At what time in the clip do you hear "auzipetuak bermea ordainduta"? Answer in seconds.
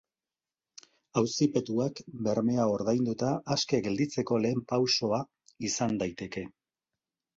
1.21-3.29